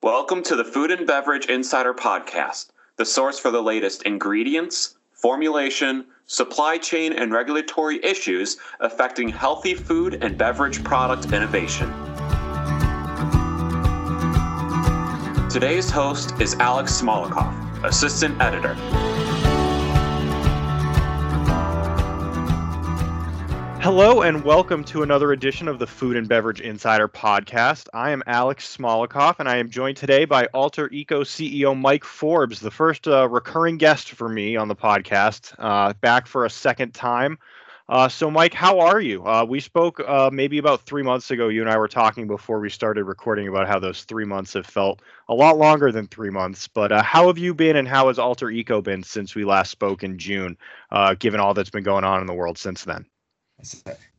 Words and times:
Welcome 0.00 0.44
to 0.44 0.54
the 0.54 0.62
Food 0.62 0.92
and 0.92 1.08
Beverage 1.08 1.46
Insider 1.46 1.92
Podcast, 1.92 2.68
the 2.98 3.04
source 3.04 3.40
for 3.40 3.50
the 3.50 3.60
latest 3.60 4.04
ingredients, 4.04 4.94
formulation, 5.10 6.06
supply 6.26 6.78
chain, 6.78 7.12
and 7.12 7.32
regulatory 7.32 7.98
issues 8.04 8.58
affecting 8.78 9.28
healthy 9.28 9.74
food 9.74 10.22
and 10.22 10.38
beverage 10.38 10.84
product 10.84 11.32
innovation. 11.32 11.88
Today's 15.50 15.90
host 15.90 16.40
is 16.40 16.54
Alex 16.60 17.02
Smolikoff, 17.02 17.82
Assistant 17.82 18.40
Editor. 18.40 18.76
Hello 23.80 24.22
and 24.22 24.42
welcome 24.42 24.82
to 24.84 25.04
another 25.04 25.30
edition 25.30 25.68
of 25.68 25.78
the 25.78 25.86
Food 25.86 26.16
and 26.16 26.28
Beverage 26.28 26.60
Insider 26.60 27.06
podcast. 27.06 27.86
I 27.94 28.10
am 28.10 28.24
Alex 28.26 28.76
Smolikoff 28.76 29.36
and 29.38 29.48
I 29.48 29.56
am 29.56 29.70
joined 29.70 29.96
today 29.96 30.24
by 30.24 30.46
Alter 30.46 30.90
Eco 30.90 31.22
CEO 31.22 31.78
Mike 31.78 32.02
Forbes, 32.04 32.58
the 32.58 32.72
first 32.72 33.06
uh, 33.06 33.28
recurring 33.28 33.78
guest 33.78 34.10
for 34.10 34.28
me 34.28 34.56
on 34.56 34.66
the 34.66 34.74
podcast, 34.74 35.54
uh, 35.60 35.92
back 36.00 36.26
for 36.26 36.44
a 36.44 36.50
second 36.50 36.92
time. 36.92 37.38
Uh, 37.88 38.08
so, 38.08 38.28
Mike, 38.30 38.52
how 38.52 38.80
are 38.80 39.00
you? 39.00 39.24
Uh, 39.24 39.46
we 39.48 39.60
spoke 39.60 40.00
uh, 40.00 40.28
maybe 40.32 40.58
about 40.58 40.82
three 40.82 41.04
months 41.04 41.30
ago. 41.30 41.46
You 41.46 41.60
and 41.60 41.70
I 41.70 41.78
were 41.78 41.88
talking 41.88 42.26
before 42.26 42.58
we 42.58 42.68
started 42.68 43.04
recording 43.04 43.46
about 43.46 43.68
how 43.68 43.78
those 43.78 44.02
three 44.02 44.26
months 44.26 44.54
have 44.54 44.66
felt 44.66 45.02
a 45.28 45.34
lot 45.34 45.56
longer 45.56 45.92
than 45.92 46.08
three 46.08 46.30
months. 46.30 46.66
But 46.66 46.90
uh, 46.90 47.02
how 47.02 47.28
have 47.28 47.38
you 47.38 47.54
been 47.54 47.76
and 47.76 47.86
how 47.86 48.08
has 48.08 48.18
Alter 48.18 48.50
Eco 48.50 48.82
been 48.82 49.04
since 49.04 49.36
we 49.36 49.44
last 49.44 49.70
spoke 49.70 50.02
in 50.02 50.18
June, 50.18 50.58
given 51.20 51.38
all 51.38 51.54
that's 51.54 51.70
been 51.70 51.84
going 51.84 52.04
on 52.04 52.20
in 52.20 52.26
the 52.26 52.34
world 52.34 52.58
since 52.58 52.82
then? 52.82 53.06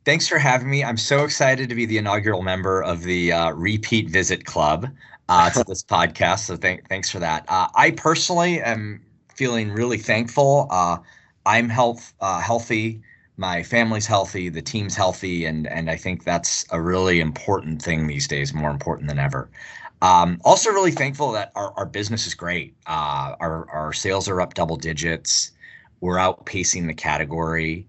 Thanks 0.04 0.28
for 0.28 0.38
having 0.38 0.70
me. 0.70 0.84
I'm 0.84 0.96
so 0.96 1.24
excited 1.24 1.68
to 1.68 1.74
be 1.74 1.86
the 1.86 1.98
inaugural 1.98 2.42
member 2.42 2.82
of 2.82 3.02
the 3.02 3.32
uh, 3.32 3.50
Repeat 3.52 4.10
Visit 4.10 4.44
Club 4.44 4.86
uh, 5.28 5.50
to 5.50 5.64
this 5.68 5.82
podcast. 5.82 6.40
So 6.40 6.56
th- 6.56 6.80
thanks 6.88 7.10
for 7.10 7.18
that. 7.20 7.44
Uh, 7.48 7.68
I 7.74 7.92
personally 7.92 8.60
am 8.60 9.02
feeling 9.34 9.72
really 9.72 9.98
thankful. 9.98 10.68
Uh, 10.70 10.98
I'm 11.46 11.68
health 11.68 12.12
uh, 12.20 12.40
healthy. 12.40 13.02
My 13.36 13.62
family's 13.62 14.06
healthy. 14.06 14.50
The 14.50 14.60
team's 14.60 14.94
healthy, 14.94 15.46
and 15.46 15.66
and 15.66 15.90
I 15.90 15.96
think 15.96 16.24
that's 16.24 16.66
a 16.70 16.80
really 16.80 17.20
important 17.20 17.80
thing 17.80 18.06
these 18.06 18.28
days, 18.28 18.52
more 18.52 18.70
important 18.70 19.08
than 19.08 19.18
ever. 19.18 19.50
Um, 20.02 20.40
also, 20.44 20.70
really 20.70 20.92
thankful 20.92 21.32
that 21.32 21.52
our, 21.54 21.72
our 21.76 21.86
business 21.86 22.26
is 22.26 22.34
great. 22.34 22.74
Uh, 22.86 23.36
our 23.40 23.68
our 23.70 23.92
sales 23.94 24.28
are 24.28 24.40
up 24.42 24.52
double 24.52 24.76
digits. 24.76 25.52
We're 26.00 26.16
outpacing 26.16 26.86
the 26.86 26.94
category 26.94 27.86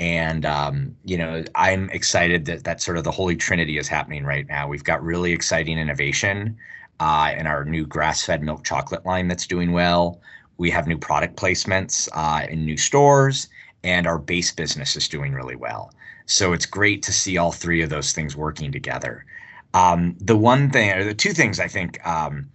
and 0.00 0.46
um, 0.46 0.96
you 1.04 1.16
know 1.16 1.44
i'm 1.54 1.88
excited 1.90 2.46
that 2.46 2.64
that 2.64 2.80
sort 2.80 2.96
of 2.96 3.04
the 3.04 3.10
holy 3.10 3.36
trinity 3.36 3.78
is 3.78 3.86
happening 3.86 4.24
right 4.24 4.48
now. 4.48 4.66
We've 4.66 4.82
got 4.82 5.04
really 5.04 5.32
exciting 5.32 5.78
innovation 5.78 6.56
uh, 6.98 7.32
in 7.36 7.46
our 7.46 7.64
new 7.64 7.86
grass-fed 7.86 8.42
milk 8.42 8.64
chocolate 8.64 9.06
line 9.06 9.28
that's 9.28 9.46
doing 9.46 9.72
well. 9.72 10.20
We 10.58 10.70
have 10.70 10.88
new 10.88 10.98
product 10.98 11.36
placements 11.36 12.08
uh, 12.12 12.46
in 12.48 12.64
new 12.64 12.76
stores 12.76 13.48
and 13.84 14.06
our 14.06 14.18
base 14.18 14.52
business 14.52 14.96
is 14.96 15.08
doing 15.08 15.32
really 15.32 15.56
well. 15.56 15.92
So 16.26 16.52
it's 16.52 16.66
great 16.66 17.02
to 17.04 17.12
see 17.12 17.38
all 17.38 17.52
three 17.52 17.82
of 17.82 17.90
those 17.90 18.12
things 18.12 18.36
working 18.36 18.70
together. 18.72 19.24
Um, 19.72 20.16
the 20.20 20.36
one 20.36 20.70
thing 20.70 20.90
or 20.90 21.04
the 21.04 21.14
two 21.14 21.32
things 21.32 21.60
i 21.60 21.68
think 21.68 22.04
um, 22.06 22.50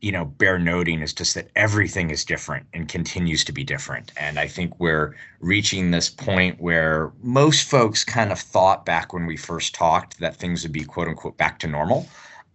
you 0.00 0.12
know 0.12 0.24
bear 0.24 0.58
noting 0.58 1.00
is 1.00 1.12
just 1.12 1.34
that 1.34 1.48
everything 1.56 2.10
is 2.10 2.24
different 2.24 2.66
and 2.74 2.88
continues 2.88 3.44
to 3.44 3.52
be 3.52 3.64
different. 3.64 4.12
And 4.16 4.38
i 4.38 4.46
think 4.46 4.78
we're 4.78 5.16
reaching 5.40 5.90
this 5.90 6.10
point 6.10 6.60
where 6.60 7.12
most 7.22 7.68
folks 7.68 8.04
kind 8.04 8.32
of 8.32 8.38
thought 8.38 8.84
back 8.86 9.12
when 9.12 9.26
we 9.26 9.36
first 9.36 9.74
talked 9.74 10.18
that 10.20 10.36
things 10.36 10.62
would 10.62 10.72
be 10.72 10.84
quote 10.84 11.08
unquote 11.08 11.36
back 11.36 11.58
to 11.60 11.66
normal 11.66 12.06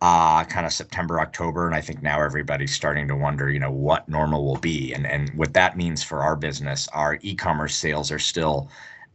uh, 0.02 0.44
kind 0.46 0.66
of 0.66 0.74
september 0.74 1.20
october. 1.20 1.66
And 1.66 1.76
i 1.76 1.82
think 1.82 2.02
now 2.02 2.22
everybody's 2.22 2.74
starting 2.74 3.08
to 3.08 3.16
wonder 3.16 3.50
you 3.50 3.60
know 3.60 3.72
what 3.72 4.08
normal 4.08 4.46
will 4.46 4.58
be. 4.58 4.94
And 4.94 5.06
and 5.08 5.30
what 5.32 5.54
that 5.54 5.78
means 5.78 6.04
for 6.04 6.20
our 6.22 6.36
business 6.36 6.88
our 6.94 7.18
e-commerce 7.22 7.76
sales 7.76 8.12
are 8.12 8.20
still 8.20 8.70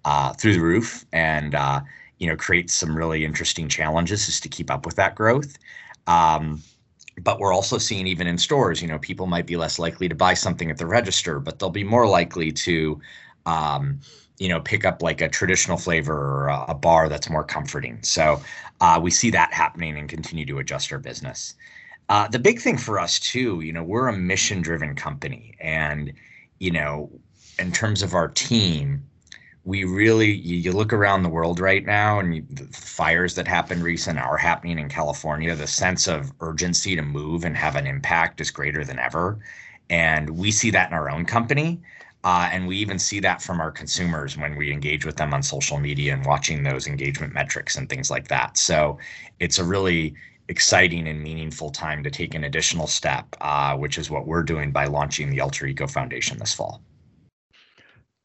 uh, 0.04 0.32
through 0.34 0.54
the 0.54 0.60
roof 0.60 1.04
and 1.12 1.54
uh, 1.54 1.80
you 2.18 2.26
know 2.28 2.36
creates 2.36 2.72
some 2.72 2.96
really 2.96 3.24
interesting 3.24 3.68
challenges 3.68 4.26
just 4.26 4.42
to 4.42 4.48
keep 4.48 4.70
up 4.70 4.86
with 4.86 4.96
that 4.96 5.14
growth. 5.14 5.58
Um, 6.06 6.62
but 7.22 7.40
we're 7.40 7.52
also 7.52 7.78
seeing 7.78 8.06
even 8.06 8.26
in 8.26 8.36
stores 8.38 8.82
you 8.82 8.88
know 8.88 8.98
people 8.98 9.26
might 9.26 9.46
be 9.46 9.56
less 9.56 9.78
likely 9.78 10.08
to 10.08 10.14
buy 10.14 10.34
something 10.34 10.70
at 10.70 10.78
the 10.78 10.86
register 10.86 11.40
but 11.40 11.58
they'll 11.58 11.70
be 11.70 11.84
more 11.84 12.06
likely 12.06 12.52
to 12.52 13.00
um, 13.46 14.00
you 14.38 14.48
know 14.48 14.60
pick 14.60 14.84
up 14.84 15.02
like 15.02 15.20
a 15.20 15.28
traditional 15.28 15.76
flavor 15.76 16.14
or 16.14 16.48
a, 16.48 16.74
bar 16.74 17.08
that's 17.08 17.30
more 17.30 17.44
comforting. 17.44 17.98
So 18.02 18.40
uh, 18.80 19.00
we 19.02 19.10
see 19.10 19.30
that 19.30 19.52
happening 19.52 19.96
and 19.98 20.08
continue 20.08 20.44
to 20.46 20.58
adjust 20.58 20.92
our 20.92 20.98
business. 20.98 21.54
Uh, 22.08 22.28
the 22.28 22.38
big 22.38 22.60
thing 22.60 22.76
for 22.76 23.00
us 23.00 23.18
too 23.18 23.60
you 23.60 23.72
know 23.72 23.82
we're 23.82 24.08
a 24.08 24.16
mission 24.16 24.60
driven 24.60 24.94
company. 24.94 25.56
And 25.60 26.12
you 26.58 26.70
know 26.70 27.10
in 27.58 27.72
terms 27.72 28.02
of 28.02 28.14
our 28.14 28.28
team 28.28 29.02
we 29.66 29.82
really 29.82 30.30
you, 30.30 30.56
you, 30.56 30.72
look 30.72 30.92
around 30.92 31.24
the 31.24 31.28
world 31.28 31.58
right 31.58 31.84
now 31.84 32.20
and 32.20 32.36
you, 32.36 32.46
the 32.50 32.64
fires 32.66 33.34
that 33.34 33.48
happened 33.48 33.82
recent 33.82 34.16
are 34.16 34.36
happening 34.36 34.78
in 34.78 34.88
california. 34.88 35.54
The 35.56 35.66
sense 35.66 36.06
of 36.06 36.32
urgency 36.40 36.94
to 36.94 37.02
move 37.02 37.44
and 37.44 37.56
have 37.56 37.74
an 37.74 37.86
impact 37.86 38.40
is 38.40 38.50
greater 38.52 38.84
than 38.84 39.00
ever. 39.00 39.40
And 39.90 40.30
we 40.30 40.52
see 40.52 40.70
that 40.70 40.90
in 40.90 40.94
our 40.94 41.10
own 41.10 41.26
company 41.26 41.80
uh, 42.22 42.48
and 42.52 42.68
we 42.68 42.76
even 42.78 42.98
see 42.98 43.18
that 43.20 43.42
from 43.42 43.60
our 43.60 43.72
consumers 43.72 44.36
when 44.36 44.54
we 44.56 44.72
engage 44.72 45.04
with 45.04 45.16
them 45.16 45.34
on 45.34 45.42
social 45.42 45.78
media 45.78 46.14
and 46.14 46.24
watching 46.24 46.62
those 46.62 46.86
engagement 46.86 47.34
metrics 47.34 47.76
and 47.76 47.88
things 47.88 48.08
like 48.08 48.28
that. 48.28 48.56
So 48.56 48.98
it's 49.40 49.58
a 49.58 49.64
really 49.64 50.14
exciting 50.48 51.08
and 51.08 51.20
meaningful 51.20 51.70
time 51.70 52.04
to 52.04 52.10
take 52.10 52.34
an 52.36 52.44
additional 52.44 52.86
step 52.86 53.26
uh, 53.40 53.76
which 53.76 53.98
is 53.98 54.10
what 54.10 54.28
we're 54.28 54.44
doing 54.44 54.70
by 54.70 54.84
launching 54.84 55.28
the 55.28 55.40
alter 55.40 55.66
eco 55.66 55.88
foundation 55.88 56.38
this 56.38 56.54
fall 56.54 56.80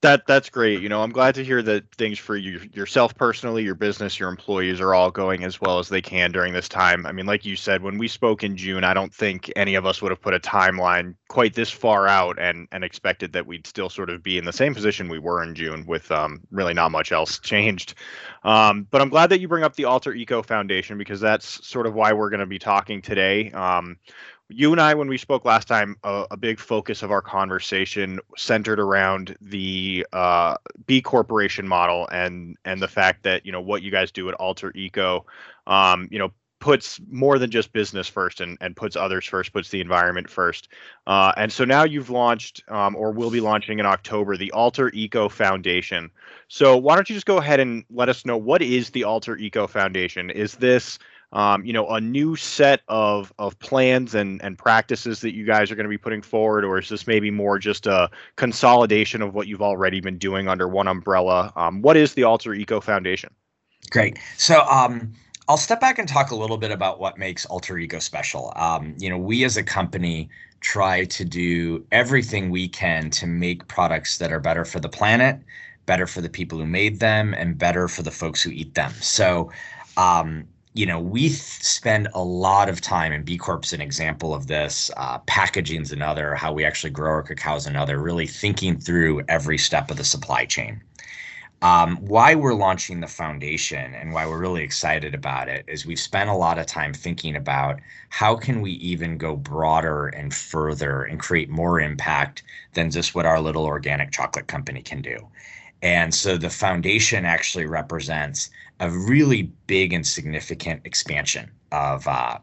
that 0.01 0.25
that's 0.25 0.49
great. 0.49 0.81
You 0.81 0.89
know, 0.89 1.03
I'm 1.03 1.11
glad 1.11 1.35
to 1.35 1.43
hear 1.43 1.61
that 1.61 1.89
things 1.95 2.17
for 2.17 2.35
you 2.35 2.59
yourself 2.73 3.13
personally, 3.15 3.63
your 3.63 3.75
business, 3.75 4.19
your 4.19 4.29
employees 4.29 4.81
are 4.81 4.95
all 4.95 5.11
going 5.11 5.43
as 5.43 5.61
well 5.61 5.77
as 5.77 5.89
they 5.89 6.01
can 6.01 6.31
during 6.31 6.53
this 6.53 6.67
time. 6.67 7.05
I 7.05 7.11
mean, 7.11 7.27
like 7.27 7.45
you 7.45 7.55
said, 7.55 7.83
when 7.83 7.99
we 7.99 8.07
spoke 8.07 8.43
in 8.43 8.57
June, 8.57 8.83
I 8.83 8.95
don't 8.95 9.13
think 9.13 9.51
any 9.55 9.75
of 9.75 9.85
us 9.85 10.01
would 10.01 10.11
have 10.11 10.21
put 10.21 10.33
a 10.33 10.39
timeline 10.39 11.15
quite 11.29 11.53
this 11.53 11.69
far 11.69 12.07
out 12.07 12.39
and 12.39 12.67
and 12.71 12.83
expected 12.83 13.33
that 13.33 13.45
we'd 13.45 13.67
still 13.67 13.89
sort 13.89 14.09
of 14.09 14.23
be 14.23 14.39
in 14.39 14.45
the 14.45 14.53
same 14.53 14.73
position 14.73 15.07
we 15.07 15.19
were 15.19 15.43
in 15.43 15.53
June 15.53 15.85
with 15.85 16.11
um, 16.11 16.41
really 16.49 16.73
not 16.73 16.91
much 16.91 17.11
else 17.11 17.37
changed. 17.39 17.93
Um, 18.43 18.87
but 18.89 19.01
I'm 19.01 19.09
glad 19.09 19.29
that 19.29 19.39
you 19.39 19.47
bring 19.47 19.63
up 19.63 19.75
the 19.75 19.85
Alter 19.85 20.13
Eco 20.13 20.41
Foundation 20.41 20.97
because 20.97 21.19
that's 21.19 21.65
sort 21.67 21.85
of 21.85 21.93
why 21.93 22.11
we're 22.13 22.31
going 22.31 22.39
to 22.39 22.47
be 22.47 22.59
talking 22.59 23.03
today. 23.03 23.51
Um, 23.51 23.97
you 24.53 24.71
and 24.71 24.81
I, 24.81 24.93
when 24.93 25.07
we 25.07 25.17
spoke 25.17 25.45
last 25.45 25.67
time, 25.67 25.95
a, 26.03 26.25
a 26.31 26.37
big 26.37 26.59
focus 26.59 27.03
of 27.03 27.11
our 27.11 27.21
conversation 27.21 28.19
centered 28.37 28.79
around 28.79 29.35
the 29.41 30.05
uh, 30.13 30.55
B 30.85 31.01
corporation 31.01 31.67
model 31.67 32.07
and 32.11 32.57
and 32.65 32.81
the 32.81 32.87
fact 32.87 33.23
that 33.23 33.45
you 33.45 33.51
know 33.51 33.61
what 33.61 33.81
you 33.81 33.91
guys 33.91 34.11
do 34.11 34.29
at 34.29 34.35
Alter 34.35 34.71
Eco, 34.75 35.25
um, 35.67 36.07
you 36.11 36.19
know, 36.19 36.31
puts 36.61 37.01
more 37.09 37.39
than 37.39 37.49
just 37.49 37.73
business 37.73 38.07
first 38.07 38.39
and, 38.39 38.57
and 38.61 38.75
puts 38.75 38.95
others 38.95 39.25
first, 39.25 39.51
puts 39.51 39.69
the 39.69 39.81
environment 39.81 40.29
first. 40.29 40.69
Uh, 41.07 41.33
and 41.35 41.51
so 41.51 41.65
now 41.65 41.83
you've 41.83 42.09
launched 42.09 42.63
um, 42.69 42.95
or 42.95 43.11
will 43.11 43.31
be 43.31 43.41
launching 43.41 43.79
in 43.79 43.85
October 43.85 44.37
the 44.37 44.51
Alter 44.51 44.89
Eco 44.93 45.27
Foundation. 45.27 46.09
So 46.47 46.77
why 46.77 46.95
don't 46.95 47.09
you 47.09 47.15
just 47.15 47.25
go 47.25 47.39
ahead 47.39 47.59
and 47.59 47.83
let 47.89 48.09
us 48.09 48.25
know 48.25 48.37
what 48.37 48.61
is 48.61 48.91
the 48.91 49.03
Alter 49.03 49.35
Eco 49.37 49.67
Foundation? 49.67 50.29
Is 50.29 50.55
this 50.55 50.99
um, 51.33 51.65
you 51.65 51.73
know, 51.73 51.87
a 51.89 52.01
new 52.01 52.35
set 52.35 52.81
of 52.87 53.33
of 53.39 53.57
plans 53.59 54.15
and 54.15 54.41
and 54.43 54.57
practices 54.57 55.21
that 55.21 55.33
you 55.33 55.45
guys 55.45 55.71
are 55.71 55.75
going 55.75 55.85
to 55.85 55.89
be 55.89 55.97
putting 55.97 56.21
forward, 56.21 56.65
or 56.65 56.79
is 56.79 56.89
this 56.89 57.07
maybe 57.07 57.31
more 57.31 57.59
just 57.59 57.87
a 57.87 58.09
consolidation 58.35 59.21
of 59.21 59.33
what 59.33 59.47
you've 59.47 59.61
already 59.61 60.01
been 60.01 60.17
doing 60.17 60.47
under 60.47 60.67
one 60.67 60.87
umbrella? 60.87 61.53
Um, 61.55 61.81
what 61.81 61.97
is 61.97 62.13
the 62.13 62.23
Alter 62.23 62.53
Eco 62.53 62.81
Foundation? 62.81 63.33
Great. 63.89 64.17
So. 64.37 64.61
Um, 64.65 65.13
I'll 65.47 65.57
step 65.57 65.81
back 65.81 65.99
and 65.99 66.07
talk 66.07 66.31
a 66.31 66.35
little 66.35 66.55
bit 66.55 66.71
about 66.71 67.01
what 67.01 67.17
makes 67.17 67.45
Alter 67.47 67.77
Eco 67.77 67.99
special. 67.99 68.53
Um, 68.55 68.95
you 68.99 69.09
know, 69.09 69.17
we 69.17 69.43
as 69.43 69.57
a 69.57 69.63
company 69.63 70.29
try 70.61 71.05
to 71.05 71.25
do 71.25 71.85
everything 71.91 72.49
we 72.49 72.69
can 72.69 73.09
to 73.09 73.27
make 73.27 73.67
products 73.67 74.17
that 74.19 74.31
are 74.31 74.39
better 74.39 74.63
for 74.63 74.79
the 74.79 74.87
planet, 74.87 75.39
better 75.87 76.07
for 76.07 76.21
the 76.21 76.29
people 76.29 76.57
who 76.59 76.65
made 76.65 76.99
them, 76.99 77.33
and 77.33 77.57
better 77.57 77.87
for 77.87 78.03
the 78.03 78.11
folks 78.11 78.41
who 78.41 78.51
eat 78.51 78.75
them. 78.75 78.93
So, 79.01 79.51
um, 79.97 80.47
you 80.73 80.85
know, 80.85 80.99
we 80.99 81.21
th- 81.21 81.33
spend 81.33 82.07
a 82.13 82.23
lot 82.23 82.69
of 82.69 82.79
time, 82.81 83.11
and 83.11 83.25
B 83.25 83.37
Corp's 83.37 83.73
an 83.73 83.81
example 83.81 84.33
of 84.33 84.47
this. 84.47 84.89
Uh, 84.95 85.17
packaging's 85.19 85.91
another. 85.91 86.35
How 86.35 86.53
we 86.53 86.63
actually 86.63 86.91
grow 86.91 87.11
our 87.11 87.23
cacao 87.23 87.55
is 87.57 87.67
another. 87.67 87.99
Really 87.99 88.27
thinking 88.27 88.77
through 88.79 89.23
every 89.27 89.57
step 89.57 89.91
of 89.91 89.97
the 89.97 90.03
supply 90.03 90.45
chain. 90.45 90.81
Um, 91.63 91.97
why 91.97 92.33
we're 92.33 92.55
launching 92.55 93.01
the 93.01 93.07
foundation 93.07 93.93
and 93.93 94.13
why 94.13 94.25
we're 94.25 94.39
really 94.39 94.63
excited 94.63 95.13
about 95.13 95.47
it 95.47 95.63
is 95.67 95.85
we've 95.85 95.99
spent 95.99 96.29
a 96.29 96.33
lot 96.33 96.57
of 96.57 96.65
time 96.65 96.91
thinking 96.91 97.35
about 97.35 97.79
how 98.09 98.35
can 98.35 98.61
we 98.61 98.71
even 98.71 99.17
go 99.17 99.35
broader 99.35 100.07
and 100.07 100.33
further 100.33 101.03
and 101.03 101.19
create 101.19 101.49
more 101.49 101.79
impact 101.79 102.41
than 102.73 102.89
just 102.89 103.13
what 103.13 103.27
our 103.27 103.39
little 103.39 103.65
organic 103.65 104.11
chocolate 104.11 104.47
company 104.47 104.81
can 104.81 105.03
do. 105.03 105.27
And 105.81 106.13
so 106.13 106.37
the 106.37 106.49
foundation 106.49 107.25
actually 107.25 107.65
represents 107.65 108.49
a 108.79 108.89
really 108.89 109.43
big 109.67 109.93
and 109.93 110.05
significant 110.05 110.81
expansion 110.85 111.51
of 111.71 112.07
uh, 112.07 112.37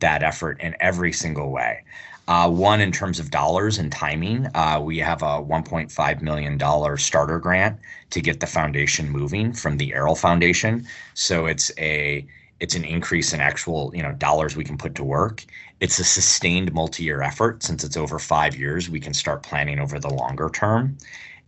that 0.00 0.22
effort 0.22 0.60
in 0.60 0.76
every 0.80 1.12
single 1.12 1.50
way. 1.50 1.84
Uh, 2.28 2.48
one 2.48 2.80
in 2.80 2.92
terms 2.92 3.18
of 3.18 3.30
dollars 3.30 3.78
and 3.78 3.90
timing, 3.90 4.46
uh, 4.54 4.80
we 4.82 4.98
have 4.98 5.22
a 5.22 5.42
1.5 5.42 6.22
million 6.22 6.56
dollar 6.56 6.96
starter 6.96 7.38
grant 7.38 7.78
to 8.10 8.20
get 8.20 8.40
the 8.40 8.46
foundation 8.46 9.10
moving 9.10 9.52
from 9.52 9.76
the 9.76 9.92
Errol 9.92 10.14
Foundation. 10.14 10.86
So 11.14 11.46
it's 11.46 11.72
a 11.78 12.26
it's 12.60 12.76
an 12.76 12.84
increase 12.84 13.32
in 13.32 13.40
actual 13.40 13.90
you 13.92 14.02
know 14.02 14.12
dollars 14.12 14.54
we 14.54 14.64
can 14.64 14.78
put 14.78 14.94
to 14.94 15.04
work. 15.04 15.44
It's 15.80 15.98
a 15.98 16.04
sustained 16.04 16.72
multi-year 16.72 17.22
effort 17.22 17.64
since 17.64 17.82
it's 17.82 17.96
over 17.96 18.20
five 18.20 18.56
years. 18.56 18.88
We 18.88 19.00
can 19.00 19.14
start 19.14 19.42
planning 19.42 19.80
over 19.80 19.98
the 19.98 20.14
longer 20.14 20.48
term, 20.48 20.96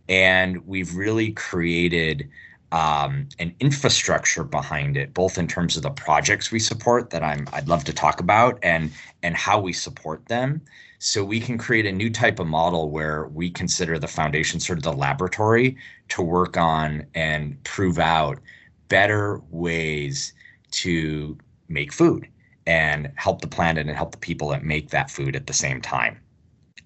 and 0.07 0.65
we've 0.65 0.95
really 0.95 1.31
created 1.31 2.29
um, 2.71 3.29
an 3.39 3.55
infrastructure 3.59 4.43
behind 4.43 4.97
it, 4.97 5.13
both 5.13 5.37
in 5.37 5.47
terms 5.47 5.77
of 5.77 5.83
the 5.83 5.91
projects 5.91 6.51
we 6.51 6.59
support 6.59 7.09
that 7.11 7.23
I'm 7.23 7.47
I'd 7.53 7.67
love 7.67 7.83
to 7.85 7.93
talk 7.93 8.19
about 8.19 8.59
and 8.63 8.91
and 9.23 9.35
how 9.35 9.59
we 9.59 9.71
support 9.73 10.25
them. 10.27 10.61
So 10.99 11.23
we 11.23 11.39
can 11.39 11.57
create 11.57 11.85
a 11.85 11.91
new 11.91 12.09
type 12.09 12.39
of 12.39 12.47
model 12.47 12.89
where 12.89 13.27
we 13.27 13.49
consider 13.49 13.99
the 13.99 14.07
foundation 14.07 14.59
sort 14.59 14.79
of 14.79 14.83
the 14.83 14.93
laboratory 14.93 15.77
to 16.09 16.21
work 16.21 16.57
on 16.57 17.05
and 17.13 17.61
prove 17.63 17.99
out 17.99 18.39
better 18.87 19.41
ways 19.51 20.33
to 20.71 21.37
make 21.67 21.93
food 21.93 22.27
and 22.67 23.11
help 23.15 23.41
the 23.41 23.47
planet 23.47 23.87
and 23.87 23.95
help 23.95 24.11
the 24.11 24.17
people 24.17 24.49
that 24.49 24.63
make 24.63 24.89
that 24.89 25.09
food 25.09 25.35
at 25.35 25.47
the 25.47 25.53
same 25.53 25.81
time. 25.81 26.19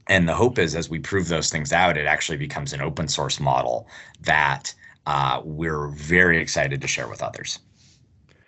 And 0.09 0.27
the 0.27 0.33
hope 0.33 0.57
is 0.57 0.75
as 0.75 0.89
we 0.89 0.99
prove 0.99 1.27
those 1.27 1.51
things 1.51 1.71
out, 1.71 1.95
it 1.95 2.07
actually 2.07 2.37
becomes 2.37 2.73
an 2.73 2.81
open 2.81 3.07
source 3.07 3.39
model 3.39 3.87
that 4.21 4.73
uh, 5.05 5.41
we're 5.45 5.87
very 5.89 6.39
excited 6.41 6.81
to 6.81 6.87
share 6.87 7.07
with 7.07 7.21
others. 7.21 7.59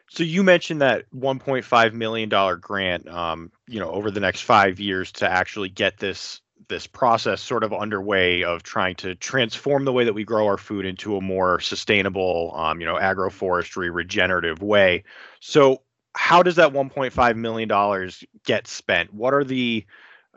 So 0.09 0.23
you 0.23 0.43
mentioned 0.43 0.81
that 0.81 1.05
1.5 1.15 1.93
million 1.93 2.27
dollar 2.27 2.57
grant, 2.57 3.07
um, 3.07 3.51
you 3.67 3.79
know, 3.79 3.91
over 3.91 4.11
the 4.11 4.19
next 4.19 4.41
five 4.41 4.79
years 4.79 5.11
to 5.13 5.29
actually 5.29 5.69
get 5.69 5.99
this 5.99 6.41
this 6.67 6.87
process 6.87 7.41
sort 7.41 7.63
of 7.63 7.73
underway 7.73 8.43
of 8.43 8.63
trying 8.63 8.95
to 8.95 9.15
transform 9.15 9.85
the 9.85 9.91
way 9.91 10.03
that 10.03 10.13
we 10.13 10.23
grow 10.23 10.45
our 10.45 10.57
food 10.57 10.85
into 10.85 11.17
a 11.17 11.21
more 11.21 11.59
sustainable, 11.59 12.53
um, 12.55 12.79
you 12.79 12.85
know, 12.85 12.95
agroforestry 12.95 13.93
regenerative 13.93 14.61
way. 14.61 15.03
So 15.39 15.81
how 16.13 16.43
does 16.43 16.55
that 16.55 16.73
1.5 16.73 17.35
million 17.35 17.69
dollars 17.69 18.23
get 18.45 18.67
spent? 18.67 19.13
What 19.13 19.33
are 19.33 19.43
the 19.43 19.85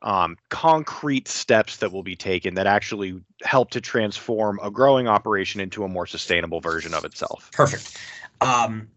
um, 0.04 0.36
concrete 0.50 1.26
steps 1.28 1.78
that 1.78 1.90
will 1.90 2.02
be 2.02 2.14
taken 2.14 2.54
that 2.54 2.66
actually 2.66 3.20
help 3.42 3.70
to 3.70 3.80
transform 3.80 4.60
a 4.62 4.70
growing 4.70 5.08
operation 5.08 5.60
into 5.60 5.82
a 5.82 5.88
more 5.88 6.06
sustainable 6.06 6.60
version 6.60 6.94
of 6.94 7.04
itself. 7.04 7.50
Perfect. 7.52 7.98
Um, 8.40 8.88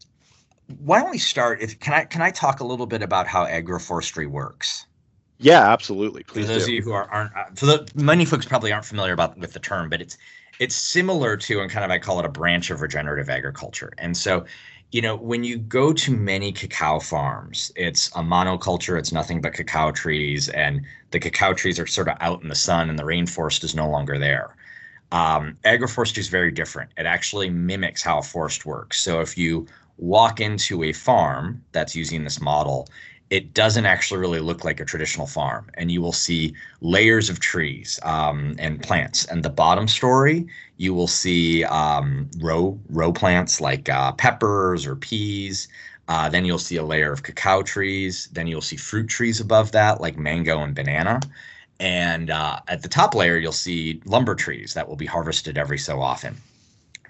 why 0.79 0.99
don't 0.99 1.09
we 1.09 1.17
start? 1.17 1.61
If 1.61 1.79
can 1.79 1.93
I 1.93 2.03
can 2.03 2.21
I 2.21 2.29
talk 2.29 2.59
a 2.59 2.65
little 2.65 2.85
bit 2.85 3.01
about 3.01 3.25
how 3.25 3.45
agroforestry 3.45 4.29
works? 4.29 4.85
Yeah, 5.39 5.71
absolutely. 5.71 6.23
Please. 6.23 6.45
For 6.45 6.53
those 6.53 6.65
do. 6.65 6.71
of 6.71 6.75
you 6.75 6.81
who 6.81 6.91
are, 6.91 7.09
aren't, 7.09 7.35
uh, 7.35 7.45
for 7.55 7.65
the 7.67 7.91
many 7.95 8.25
folks 8.25 8.45
probably 8.45 8.73
aren't 8.73 8.85
familiar 8.85 9.13
about 9.13 9.37
with 9.37 9.53
the 9.53 9.59
term, 9.59 9.89
but 9.89 10.01
it's 10.01 10.17
it's 10.59 10.75
similar 10.75 11.37
to 11.37 11.61
and 11.61 11.71
kind 11.71 11.85
of 11.85 11.91
I 11.91 11.99
call 11.99 12.19
it 12.19 12.25
a 12.25 12.29
branch 12.29 12.69
of 12.69 12.81
regenerative 12.81 13.29
agriculture. 13.29 13.93
And 13.97 14.17
so 14.17 14.45
you 14.91 15.01
know, 15.01 15.15
when 15.15 15.43
you 15.43 15.57
go 15.57 15.91
to 15.91 16.11
many 16.11 16.51
cacao 16.51 16.99
farms, 16.99 17.71
it's 17.75 18.07
a 18.09 18.21
monoculture, 18.21 18.97
it's 18.97 19.11
nothing 19.11 19.41
but 19.41 19.53
cacao 19.53 19.91
trees, 19.91 20.47
and 20.49 20.81
the 21.11 21.19
cacao 21.19 21.53
trees 21.53 21.79
are 21.79 21.87
sort 21.87 22.07
of 22.07 22.15
out 22.21 22.41
in 22.41 22.47
the 22.47 22.55
sun 22.55 22.89
and 22.89 22.97
the 22.97 23.03
rainforest 23.03 23.63
is 23.63 23.75
no 23.75 23.89
longer 23.89 24.17
there. 24.17 24.55
Um, 25.11 25.57
agroforestry 25.65 26.19
is 26.19 26.27
very 26.29 26.51
different. 26.51 26.91
It 26.97 27.05
actually 27.05 27.49
mimics 27.49 28.01
how 28.01 28.19
a 28.19 28.23
forest 28.23 28.65
works. 28.65 29.01
So 29.01 29.21
if 29.21 29.37
you 29.37 29.67
walk 29.97 30.39
into 30.39 30.83
a 30.83 30.93
farm 30.93 31.63
that's 31.71 31.95
using 31.95 32.23
this 32.23 32.41
model, 32.41 32.87
it 33.29 33.53
doesn't 33.53 33.85
actually 33.85 34.19
really 34.19 34.39
look 34.39 34.63
like 34.63 34.79
a 34.79 34.85
traditional 34.85 35.27
farm. 35.27 35.69
And 35.73 35.91
you 35.91 36.01
will 36.01 36.13
see 36.13 36.53
layers 36.81 37.29
of 37.29 37.39
trees 37.39 37.99
um, 38.03 38.55
and 38.57 38.81
plants. 38.81 39.25
And 39.25 39.43
the 39.43 39.49
bottom 39.49 39.87
story, 39.87 40.47
you 40.77 40.93
will 40.93 41.07
see 41.07 41.63
um, 41.65 42.29
row 42.39 42.79
row 42.89 43.11
plants 43.11 43.59
like 43.59 43.89
uh, 43.89 44.13
peppers 44.13 44.85
or 44.85 44.95
peas. 44.95 45.67
Uh, 46.07 46.29
then 46.29 46.45
you'll 46.45 46.57
see 46.57 46.77
a 46.77 46.83
layer 46.83 47.11
of 47.11 47.23
cacao 47.23 47.61
trees. 47.61 48.29
Then 48.31 48.47
you'll 48.47 48.61
see 48.61 48.77
fruit 48.77 49.09
trees 49.09 49.41
above 49.41 49.73
that, 49.73 49.99
like 49.99 50.17
mango 50.17 50.61
and 50.61 50.73
banana. 50.73 51.19
And 51.79 52.29
uh, 52.29 52.59
at 52.69 52.81
the 52.81 52.87
top 52.87 53.13
layer, 53.13 53.37
you'll 53.37 53.51
see 53.51 54.01
lumber 54.05 54.35
trees 54.35 54.73
that 54.73 54.87
will 54.87 54.95
be 54.95 55.05
harvested 55.05 55.57
every 55.57 55.77
so 55.77 56.01
often. 56.01 56.37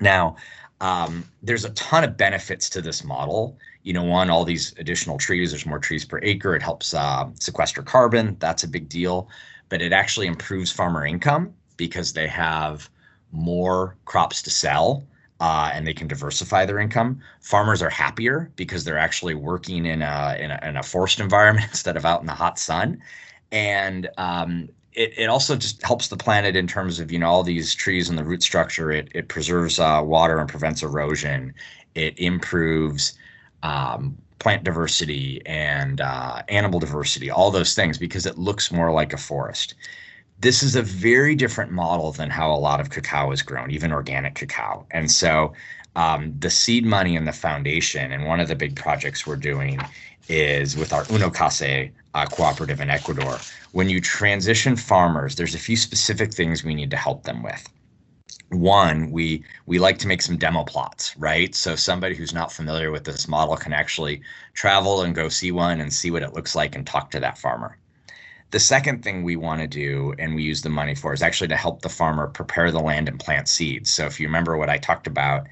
Now, 0.02 0.36
um, 0.82 1.24
there's 1.42 1.66
a 1.66 1.72
ton 1.72 2.04
of 2.04 2.18
benefits 2.18 2.70
to 2.70 2.82
this 2.82 3.04
model 3.04 3.58
you 3.88 3.94
know, 3.94 4.04
one, 4.04 4.30
all 4.30 4.44
these 4.44 4.74
additional 4.80 5.18
trees, 5.18 5.52
there's 5.52 5.66
more 5.66 5.80
trees 5.80 6.04
per 6.04 6.20
acre. 6.22 6.54
It 6.54 6.62
helps 6.62 6.94
uh, 6.94 7.30
sequester 7.40 7.82
carbon. 7.82 8.36
That's 8.38 8.66
a 8.66 8.68
big 8.68 8.90
deal. 8.90 9.30
But 9.70 9.82
it 9.82 9.94
actually 9.94 10.28
improves 10.28 10.74
farmer 10.74 11.06
income 11.06 11.54
because 11.78 12.12
they 12.12 12.28
have 12.28 12.90
more 13.32 13.96
crops 14.04 14.42
to 14.42 14.50
sell 14.50 15.06
uh, 15.40 15.72
and 15.74 15.88
they 15.88 15.94
can 15.94 16.10
diversify 16.10 16.66
their 16.66 16.80
income. 16.80 17.22
Farmers 17.40 17.82
are 17.82 17.90
happier 17.90 18.52
because 18.58 18.84
they're 18.84 18.98
actually 18.98 19.36
working 19.36 19.86
in 19.86 20.02
a, 20.02 20.36
in 20.38 20.52
a, 20.52 20.60
in 20.64 20.76
a 20.76 20.84
forest 20.84 21.20
environment 21.22 21.68
instead 21.70 21.96
of 21.96 22.04
out 22.06 22.20
in 22.20 22.28
the 22.28 22.34
hot 22.34 22.60
sun. 22.60 23.02
And 23.54 24.10
um, 24.18 24.68
it, 24.98 25.14
it 25.18 25.30
also 25.30 25.56
just 25.56 25.82
helps 25.86 26.10
the 26.10 26.18
planet 26.18 26.56
in 26.56 26.68
terms 26.68 27.00
of 27.00 27.12
you 27.12 27.20
know 27.20 27.28
all 27.28 27.44
these 27.44 27.74
trees 27.74 28.10
and 28.10 28.18
the 28.18 28.24
root 28.24 28.44
structure 28.44 28.92
it, 28.92 29.10
it 29.14 29.30
preserves 29.30 29.80
uh, 29.80 30.02
water 30.04 30.40
and 30.40 30.50
prevents 30.50 30.84
erosion 30.84 31.54
it 31.96 32.18
improves 32.20 33.18
um, 33.64 34.18
plant 34.40 34.64
diversity 34.64 35.42
and 35.46 36.02
uh, 36.02 36.42
animal 36.48 36.80
diversity, 36.80 37.30
all 37.30 37.52
those 37.52 37.74
things, 37.74 37.98
because 37.98 38.26
it 38.26 38.38
looks 38.38 38.72
more 38.72 38.92
like 38.92 39.14
a 39.14 39.18
forest. 39.18 39.76
This 40.40 40.62
is 40.62 40.76
a 40.76 40.84
very 40.84 41.36
different 41.36 41.72
model 41.72 42.12
than 42.12 42.30
how 42.30 42.52
a 42.52 42.58
lot 42.58 42.80
of 42.80 42.92
cacao 42.92 43.32
is 43.32 43.42
grown, 43.42 43.72
even 43.72 43.92
organic 43.92 44.36
cacao. 44.36 44.86
And 44.92 45.10
so 45.10 45.54
um, 45.96 46.34
the 46.38 46.52
seed 46.52 46.86
money 46.86 47.16
and 47.16 47.28
the 47.28 47.34
foundation, 47.34 48.12
and 48.12 48.26
one 48.26 48.40
of 48.40 48.48
the 48.48 48.56
big 48.56 48.76
projects 48.76 49.26
we're 49.26 49.36
doing 49.36 49.80
is 50.30 50.78
with 50.78 50.94
our 50.94 51.06
UNOCACE 51.06 51.92
uh, 52.14 52.26
cooperative 52.28 52.80
in 52.80 52.90
Ecuador. 52.90 53.40
When 53.78 53.90
you 53.90 54.02
transition 54.02 54.76
farmers, 54.76 55.36
there's 55.36 55.54
a 55.54 55.60
few 55.60 55.78
specific 55.78 56.34
things 56.34 56.64
we 56.64 56.74
need 56.74 56.90
to 56.90 56.98
help 56.98 57.26
them 57.26 57.44
with. 57.44 57.70
One 58.50 59.12
we 59.12 59.44
we 59.68 59.78
like 59.78 60.00
to 60.00 60.08
make 60.08 60.24
some 60.24 60.36
demo 60.36 60.64
plots 60.64 61.16
right? 61.16 61.54
So 61.54 61.76
somebody 61.76 62.16
who's 62.16 62.34
not 62.34 62.52
familiar 62.52 62.90
with 62.90 63.04
this 63.04 63.28
model 63.28 63.56
can 63.56 63.74
actually 63.74 64.24
travel 64.56 65.04
and 65.04 65.14
go 65.14 65.30
see 65.30 65.52
one 65.52 65.80
and 65.80 65.94
see 65.94 66.10
what 66.10 66.24
it 66.24 66.34
looks 66.34 66.56
like 66.56 66.76
and 66.76 66.88
talk 66.88 67.12
to 67.12 67.20
that 67.20 67.38
farmer. 67.38 67.78
The 68.50 68.60
second 68.60 69.04
thing 69.04 69.22
we 69.22 69.36
want 69.36 69.62
to 69.62 69.68
do 69.68 70.16
and 70.18 70.34
we 70.34 70.42
use 70.42 70.64
the 70.64 70.72
money 70.72 70.96
for 70.96 71.14
is 71.14 71.22
actually 71.22 71.50
to 71.50 71.56
help 71.56 71.84
the 71.84 71.98
farmer 72.00 72.26
prepare 72.26 72.72
the 72.72 72.80
land 72.80 73.08
and 73.08 73.20
plant 73.20 73.48
seeds. 73.48 73.92
So 73.92 74.08
if 74.08 74.20
you 74.20 74.26
remember 74.26 74.58
what 74.58 74.72
i 74.72 74.80
talked 74.80 75.06
about 75.06 75.46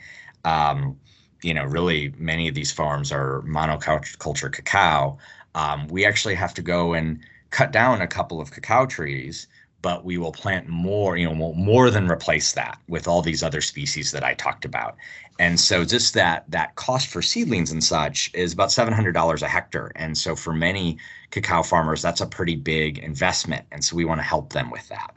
um, 0.45 0.97
you 1.43 1.53
know 1.53 1.65
really 1.65 2.11
many 2.17 2.47
of 2.47 2.55
these 2.55 2.71
farms 2.71 3.11
are 3.11 3.43
monoculture 3.43 4.51
cacao. 4.51 5.19
Um, 5.53 5.87
we 5.89 6.07
actually 6.07 6.33
have 6.33 6.55
to 6.55 6.63
go 6.63 6.95
and 6.95 7.19
cut 7.55 7.71
down 7.71 8.01
a 8.01 8.07
couple 8.07 8.41
of 8.41 8.51
cacao 8.51 8.85
trees 8.85 9.47
but 9.85 10.03
we 10.03 10.17
will 10.17 10.31
plant 10.31 10.67
more, 10.67 11.15
you 11.15 11.29
know, 11.29 11.53
more 11.53 11.91
than 11.91 12.09
replace 12.09 12.53
that 12.53 12.79
with 12.87 13.07
all 13.07 13.21
these 13.21 13.43
other 13.43 13.61
species 13.61 14.11
that 14.11 14.23
I 14.23 14.33
talked 14.33 14.65
about. 14.65 14.95
And 15.37 15.59
so 15.59 15.85
just 15.85 16.15
that 16.15 16.43
that 16.49 16.73
cost 16.73 17.05
for 17.07 17.21
seedlings 17.21 17.71
and 17.71 17.83
such 17.83 18.31
is 18.33 18.51
about 18.51 18.69
$700 18.69 19.41
a 19.43 19.47
hectare. 19.47 19.91
And 19.95 20.17
so 20.17 20.35
for 20.35 20.53
many 20.53 20.97
cacao 21.29 21.61
farmers, 21.61 22.01
that's 22.01 22.19
a 22.19 22.25
pretty 22.25 22.55
big 22.55 22.97
investment. 22.97 23.63
And 23.71 23.85
so 23.85 23.95
we 23.95 24.05
want 24.05 24.17
to 24.17 24.23
help 24.23 24.53
them 24.53 24.71
with 24.71 24.89
that. 24.89 25.13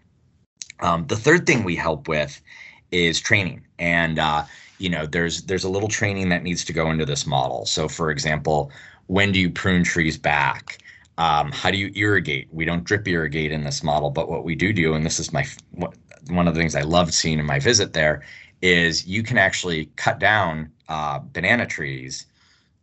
Um, 0.80 1.07
the 1.07 1.16
third 1.16 1.47
thing 1.47 1.64
we 1.64 1.75
help 1.75 2.07
with 2.07 2.38
is 2.92 3.21
training. 3.21 3.66
And 3.78 4.18
uh, 4.18 4.45
you 4.76 4.90
know, 4.90 5.07
there's 5.07 5.45
there's 5.45 5.64
a 5.64 5.71
little 5.71 5.88
training 5.88 6.28
that 6.28 6.42
needs 6.42 6.62
to 6.66 6.75
go 6.75 6.90
into 6.90 7.07
this 7.07 7.26
model. 7.26 7.64
So 7.64 7.88
for 7.88 8.11
example, 8.11 8.71
when 9.07 9.33
do 9.33 9.40
you 9.40 9.49
prune 9.49 9.83
trees 9.83 10.18
back? 10.18 10.76
Um, 11.19 11.51
how 11.51 11.73
do 11.73 11.77
you 11.77 11.91
irrigate? 11.97 12.49
We 12.53 12.65
don't 12.65 12.85
drip 12.85 13.07
irrigate 13.09 13.51
in 13.51 13.65
this 13.65 13.83
model, 13.83 14.09
but 14.09 14.31
what 14.31 14.45
we 14.45 14.55
do 14.55 14.73
do, 14.73 14.95
and 14.95 15.05
this 15.05 15.19
is 15.19 15.33
my 15.33 15.45
one 16.31 16.47
of 16.47 16.55
the 16.55 16.61
things 16.61 16.77
I 16.77 16.83
loved 16.83 17.13
seeing 17.13 17.39
in 17.39 17.47
my 17.47 17.59
visit 17.59 17.93
there, 17.93 18.23
is 18.63 19.07
you 19.07 19.23
can 19.23 19.37
actually 19.37 19.87
cut 19.97 20.19
down 20.21 20.71
uh, 20.89 21.19
banana 21.19 21.67
trees. 21.67 22.27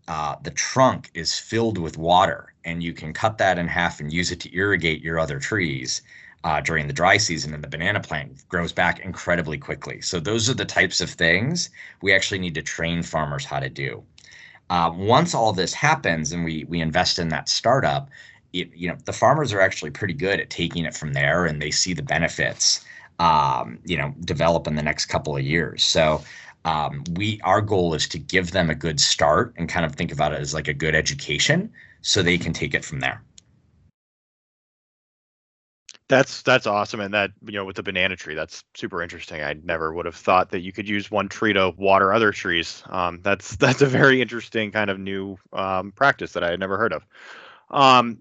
Uh, 0.08 0.36
the 0.44 0.52
trunk 0.52 1.10
is 1.14 1.40
filled 1.40 1.78
with 1.78 1.98
water, 1.98 2.54
and 2.66 2.84
you 2.84 2.94
can 2.94 3.14
cut 3.14 3.38
that 3.38 3.58
in 3.58 3.68
half 3.68 4.02
and 4.02 4.12
use 4.12 4.32
it 4.32 4.42
to 4.42 4.56
irrigate 4.56 5.02
your 5.02 5.18
other 5.18 5.40
trees. 5.40 6.02
Uh, 6.44 6.62
during 6.62 6.86
the 6.86 6.94
dry 6.94 7.18
season 7.18 7.56
and 7.56 7.64
the 7.64 7.68
banana 7.68 8.00
plant 8.00 8.48
grows 8.50 8.72
back 8.72 9.00
incredibly 9.00 9.58
quickly. 9.58 10.00
So 10.02 10.20
those 10.20 10.48
are 10.48 10.54
the 10.54 10.64
types 10.64 11.02
of 11.02 11.10
things 11.10 11.72
we 12.04 12.14
actually 12.14 12.38
need 12.38 12.54
to 12.54 12.62
train 12.62 13.02
farmers 13.02 13.46
how 13.46 13.60
to 13.60 13.70
do. 13.70 14.04
Uh, 14.70 14.92
once 14.96 15.34
all 15.36 15.54
this 15.54 15.74
happens 15.74 16.32
and 16.32 16.44
we 16.44 16.66
we 16.66 16.82
invest 16.82 17.20
in 17.20 17.30
that 17.30 17.50
startup, 17.50 18.10
it, 18.54 18.74
you 18.74 18.88
know 18.88 18.98
the 19.06 19.14
farmers 19.14 19.54
are 19.54 19.62
actually 19.62 19.92
pretty 19.92 20.14
good 20.14 20.40
at 20.40 20.50
taking 20.50 20.86
it 20.86 20.96
from 20.96 21.14
there, 21.14 21.46
and 21.46 21.62
they 21.62 21.72
see 21.72 21.94
the 21.94 22.04
benefits, 22.04 22.84
um, 23.20 23.80
you 23.86 23.98
know, 23.98 24.14
develop 24.22 24.68
in 24.68 24.76
the 24.76 24.84
next 24.84 25.06
couple 25.06 25.36
of 25.36 25.44
years. 25.44 25.84
So. 25.84 26.24
Um, 26.66 27.04
we 27.14 27.40
our 27.44 27.62
goal 27.62 27.94
is 27.94 28.08
to 28.08 28.18
give 28.18 28.50
them 28.50 28.72
a 28.72 28.76
good 28.76 29.00
start 29.00 29.54
and 29.56 29.70
kind 29.70 29.86
of 29.86 29.94
think 29.94 30.12
about 30.12 30.34
it 30.34 30.40
as 30.40 30.52
like 30.52 30.68
a 30.68 30.74
good 30.74 30.96
education 30.96 31.72
so 32.02 32.24
they 32.24 32.40
can 32.40 32.54
take 32.54 32.74
it 32.74 32.84
from 32.84 33.02
there. 33.02 33.22
That's 36.08 36.44
that's 36.44 36.68
awesome, 36.68 37.00
and 37.00 37.14
that 37.16 37.32
you 37.46 37.54
know 37.54 37.66
with 37.66 37.78
the 37.78 37.84
banana 37.84 38.16
tree, 38.16 38.36
that's 38.36 38.64
super 38.76 39.02
interesting. 39.02 39.42
I 39.42 39.56
never 39.64 39.92
would 39.92 40.06
have 40.06 40.16
thought 40.16 40.52
that 40.52 40.60
you 40.60 40.72
could 40.72 40.88
use 40.88 41.10
one 41.10 41.28
tree 41.30 41.54
to 41.54 41.74
water 41.78 42.14
other 42.14 42.32
trees. 42.32 42.84
Um, 42.88 43.22
that's 43.24 43.56
that's 43.58 43.82
a 43.82 43.88
very 43.88 44.22
interesting 44.22 44.72
kind 44.72 44.92
of 44.92 45.00
new 45.00 45.38
um, 45.52 45.92
practice 45.92 46.34
that 46.34 46.44
I 46.44 46.52
had 46.52 46.60
never 46.60 46.78
heard 46.78 46.94
of. 46.94 47.06
Um, 47.72 48.20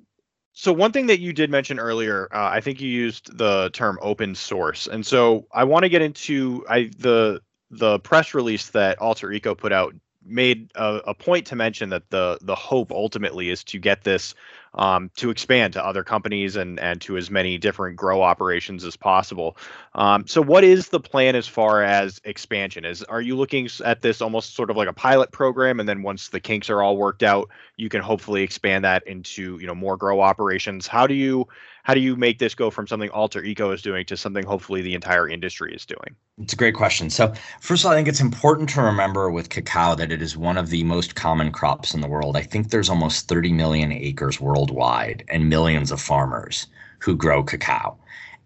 so 0.55 0.73
one 0.73 0.93
thing 0.93 1.07
that 1.09 1.21
you 1.21 1.33
did 1.35 1.51
mention 1.51 1.79
earlier, 1.79 2.29
uh, 2.33 2.49
I 2.49 2.61
think 2.61 2.81
you 2.81 2.89
used 2.89 3.37
the 3.37 3.71
term 3.75 3.99
open 4.01 4.35
source, 4.35 4.87
and 4.87 5.05
so 5.05 5.47
I 5.53 5.65
want 5.65 5.83
to 5.83 5.91
get 5.91 6.01
into 6.01 6.65
I 6.71 6.91
the 6.97 7.43
the 7.71 7.99
press 7.99 8.33
release 8.33 8.69
that 8.71 8.99
Alter 8.99 9.31
Eco 9.31 9.55
put 9.55 9.73
out 9.73 9.95
made 10.25 10.71
a, 10.75 11.01
a, 11.09 11.15
point 11.15 11.47
to 11.47 11.57
mention 11.57 11.91
that 11.91 12.09
the 12.11 12.39
the 12.41 12.55
hope 12.55 12.93
ultimately 12.93 13.51
is 13.51 13.63
to 13.65 13.79
get 13.79 14.05
this 14.05 14.35
um, 14.75 15.11
to 15.17 15.31
expand 15.31 15.73
to 15.75 15.85
other 15.85 16.05
companies 16.05 16.57
and 16.57 16.79
and 16.81 17.01
to 17.03 17.17
as 17.17 17.31
many 17.31 17.59
different 17.59 17.97
grow 17.97 18.23
operations 18.23 18.85
as 18.85 18.97
possible. 18.97 19.57
Um, 19.97 20.27
so, 20.27 20.43
what 20.43 20.65
is 20.65 20.89
the 20.89 20.99
plan 20.99 21.37
as 21.37 21.47
far 21.47 21.83
as 21.83 22.21
expansion? 22.25 22.85
Is 22.85 23.03
are 23.05 23.21
you 23.21 23.37
looking 23.37 23.69
at 23.85 24.03
this 24.03 24.21
almost 24.21 24.57
sort 24.57 24.71
of 24.71 24.77
like 24.77 24.89
a 24.89 24.93
pilot 24.93 25.31
program, 25.31 25.79
and 25.79 25.89
then 25.89 26.03
once 26.03 26.29
the 26.29 26.41
kinks 26.41 26.69
are 26.69 26.83
all 26.83 26.97
worked 26.97 27.23
out, 27.23 27.49
you 27.77 27.89
can 27.89 28.01
hopefully 28.01 28.43
expand 28.43 28.85
that 28.85 29.07
into 29.07 29.59
you 29.61 29.67
know 29.67 29.75
more 29.75 29.97
grow 29.97 30.21
operations? 30.21 30.89
How 30.89 31.07
do 31.07 31.15
you 31.15 31.47
how 31.85 31.95
do 31.95 32.01
you 32.01 32.17
make 32.17 32.41
this 32.41 32.57
go 32.57 32.71
from 32.71 32.89
something 32.89 33.11
Alter 33.11 33.45
Eco 33.45 33.71
is 33.71 33.83
doing 33.83 34.05
to 34.07 34.17
something 34.17 34.45
hopefully 34.45 34.83
the 34.83 34.95
entire 34.95 35.29
industry 35.29 35.73
is 35.73 35.87
doing? 35.87 36.17
It's 36.39 36.55
a 36.55 36.57
great 36.57 36.75
question. 36.75 37.09
So, 37.09 37.33
first 37.61 37.85
of 37.85 37.87
all, 37.87 37.93
I 37.93 37.97
think 37.97 38.09
it's 38.09 38.21
important 38.21 38.71
to 38.71 38.83
remember 38.83 39.31
with 39.31 39.49
cacao 39.49 39.95
that 39.95 40.11
it 40.11 40.21
is 40.21 40.37
one 40.37 40.59
of 40.59 40.71
the 40.71 40.83
most 40.83 41.15
common 41.15 41.53
crops 41.53 41.95
in 41.95 42.01
the 42.01 42.09
world. 42.09 42.37
I 42.37 42.43
think 42.43 42.71
there's 42.71 42.89
almost 42.89 43.29
30 43.29 43.53
million 43.53 43.93
acres 43.93 44.41
worldwide 44.41 45.25
and 45.29 45.49
millions 45.49 45.93
of 45.93 46.01
farmers 46.01 46.67
who 46.99 47.15
grow 47.15 47.45
cacao. 47.45 47.97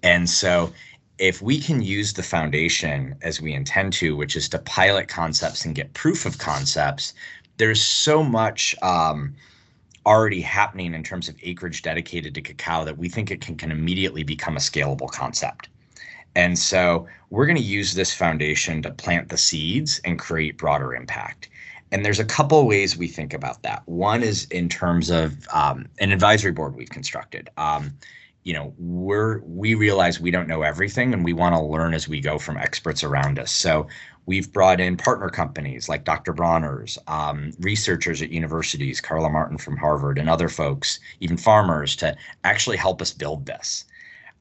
And 0.02 0.28
so, 0.28 0.72
if 1.18 1.42
we 1.42 1.60
can 1.60 1.82
use 1.82 2.12
the 2.12 2.22
foundation 2.22 3.14
as 3.22 3.40
we 3.40 3.52
intend 3.52 3.92
to, 3.94 4.16
which 4.16 4.36
is 4.36 4.48
to 4.50 4.58
pilot 4.60 5.08
concepts 5.08 5.64
and 5.64 5.74
get 5.74 5.92
proof 5.94 6.26
of 6.26 6.38
concepts, 6.38 7.14
there's 7.56 7.82
so 7.82 8.22
much. 8.22 8.74
Um, 8.82 9.34
already 10.06 10.40
happening 10.40 10.94
in 10.94 11.02
terms 11.02 11.28
of 11.28 11.36
acreage 11.42 11.82
dedicated 11.82 12.34
to 12.34 12.40
cacao 12.40 12.82
that 12.82 12.96
we 12.96 13.10
think 13.10 13.30
it 13.30 13.42
can, 13.42 13.54
can 13.54 13.70
immediately 13.70 14.22
become 14.22 14.56
a 14.56 14.60
scalable 14.60 15.10
concept. 15.10 15.68
And 16.34 16.58
so 16.58 17.06
we're 17.28 17.44
going 17.44 17.58
to 17.58 17.62
use 17.62 17.92
this 17.92 18.14
foundation 18.14 18.80
to 18.82 18.90
plant 18.90 19.28
the 19.28 19.36
seeds 19.36 20.00
and 20.04 20.18
create 20.18 20.56
broader 20.56 20.94
impact. 20.94 21.50
And 21.92 22.04
there's 22.04 22.20
a 22.20 22.24
couple 22.24 22.66
ways 22.66 22.96
we 22.96 23.08
think 23.08 23.34
about 23.34 23.62
that. 23.62 23.82
One 23.86 24.22
is 24.22 24.46
in 24.46 24.68
terms 24.68 25.10
of 25.10 25.46
um, 25.52 25.86
an 26.00 26.10
advisory 26.10 26.52
board 26.52 26.74
we've 26.74 26.88
constructed. 26.88 27.50
Um, 27.58 27.92
you 28.48 28.54
know, 28.54 28.74
we're 28.78 29.40
we 29.44 29.74
realize 29.74 30.18
we 30.18 30.30
don't 30.30 30.48
know 30.48 30.62
everything, 30.62 31.12
and 31.12 31.22
we 31.24 31.32
want 31.32 31.54
to 31.54 31.60
learn 31.60 31.92
as 31.94 32.08
we 32.08 32.20
go 32.20 32.38
from 32.38 32.56
experts 32.56 33.04
around 33.04 33.38
us. 33.38 33.52
So 33.52 33.86
We've 34.28 34.52
brought 34.52 34.78
in 34.78 34.98
partner 34.98 35.30
companies 35.30 35.88
like 35.88 36.04
Dr. 36.04 36.34
Bronner's, 36.34 36.98
um, 37.06 37.52
researchers 37.60 38.20
at 38.20 38.28
universities, 38.28 39.00
Carla 39.00 39.30
Martin 39.30 39.56
from 39.56 39.78
Harvard, 39.78 40.18
and 40.18 40.28
other 40.28 40.50
folks, 40.50 41.00
even 41.20 41.38
farmers, 41.38 41.96
to 41.96 42.14
actually 42.44 42.76
help 42.76 43.00
us 43.00 43.10
build 43.10 43.46
this. 43.46 43.86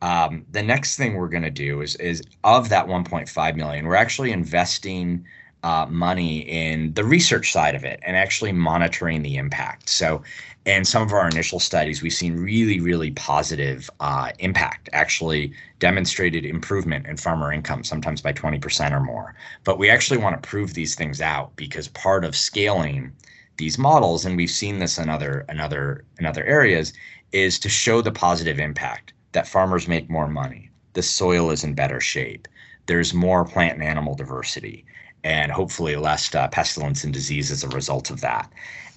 Um, 0.02 0.46
the 0.52 0.62
next 0.62 0.98
thing 0.98 1.14
we're 1.14 1.30
going 1.30 1.44
to 1.44 1.50
do 1.50 1.80
is, 1.80 1.96
is 1.96 2.22
of 2.44 2.68
that 2.68 2.86
1.5 2.86 3.56
million, 3.56 3.86
we're 3.86 3.96
actually 3.96 4.34
investing 4.34 5.24
uh, 5.64 5.86
money 5.90 6.40
in 6.40 6.94
the 6.94 7.04
research 7.04 7.52
side 7.52 7.76
of 7.76 7.84
it 7.84 8.00
and 8.06 8.16
actually 8.16 8.52
monitoring 8.52 9.22
the 9.22 9.38
impact. 9.38 9.90
So, 9.90 10.24
in 10.66 10.84
some 10.84 11.02
of 11.02 11.14
our 11.14 11.30
initial 11.30 11.62
studies, 11.62 12.02
we've 12.02 12.14
seen 12.14 12.36
really, 12.36 12.82
really 12.82 13.12
positive 13.12 13.90
uh, 14.02 14.32
impact, 14.40 14.90
actually 14.92 15.54
demonstrated 15.80 16.44
improvement 16.46 17.08
in 17.08 17.16
farmer 17.16 17.54
income, 17.54 17.86
sometimes 17.86 18.22
by 18.22 18.34
20% 18.34 18.92
or 18.92 19.00
more. 19.00 19.34
But 19.64 19.80
we 19.80 19.90
actually 19.90 20.18
want 20.18 20.42
to 20.42 20.48
prove 20.48 20.74
these 20.74 20.94
things 20.94 21.22
out 21.22 21.56
because 21.56 21.88
part 21.88 22.26
of 22.26 22.36
scaling 22.36 23.14
these 23.56 23.78
models, 23.78 24.26
and 24.26 24.36
we've 24.36 24.52
seen 24.52 24.80
this 24.80 24.98
in 24.98 25.08
other, 25.08 25.46
in 25.48 25.62
other, 25.62 26.04
in 26.20 26.26
other 26.26 26.44
areas, 26.44 26.92
is 27.32 27.60
to 27.60 27.70
show 27.70 28.02
the 28.02 28.12
positive 28.12 28.60
impact 28.60 29.14
that 29.32 29.48
farmers 29.48 29.88
make 29.88 30.10
more 30.10 30.28
money, 30.28 30.70
the 30.94 31.04
soil 31.04 31.50
is 31.50 31.64
in 31.64 31.76
better 31.76 32.02
shape, 32.02 32.46
there's 32.88 33.14
more 33.14 33.46
plant 33.46 33.76
and 33.76 33.84
animal 33.84 34.16
diversity 34.16 34.86
and 35.28 35.52
hopefully 35.52 35.98
less 35.98 36.34
uh, 36.34 36.48
pestilence 36.48 37.04
and 37.04 37.14
disease 37.14 37.52
as 37.52 37.62
a 37.62 37.68
result 37.68 38.10
of 38.10 38.22
that. 38.22 38.50